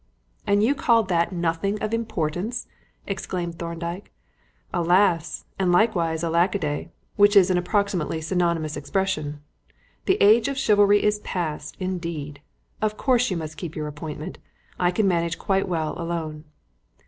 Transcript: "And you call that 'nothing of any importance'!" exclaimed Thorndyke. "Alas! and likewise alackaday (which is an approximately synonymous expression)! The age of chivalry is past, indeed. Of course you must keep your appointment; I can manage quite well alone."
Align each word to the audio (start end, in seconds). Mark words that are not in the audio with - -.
"And 0.47 0.63
you 0.63 0.73
call 0.73 1.03
that 1.03 1.31
'nothing 1.31 1.75
of 1.75 1.93
any 1.93 1.97
importance'!" 2.01 2.65
exclaimed 3.05 3.59
Thorndyke. 3.59 4.11
"Alas! 4.73 5.45
and 5.59 5.71
likewise 5.71 6.23
alackaday 6.23 6.89
(which 7.17 7.35
is 7.35 7.51
an 7.51 7.57
approximately 7.59 8.19
synonymous 8.19 8.75
expression)! 8.75 9.41
The 10.05 10.17
age 10.19 10.47
of 10.47 10.57
chivalry 10.57 11.03
is 11.03 11.19
past, 11.19 11.77
indeed. 11.79 12.41
Of 12.81 12.97
course 12.97 13.29
you 13.29 13.37
must 13.37 13.57
keep 13.57 13.75
your 13.75 13.85
appointment; 13.85 14.39
I 14.79 14.89
can 14.89 15.07
manage 15.07 15.37
quite 15.37 15.67
well 15.69 15.93
alone." 16.01 16.45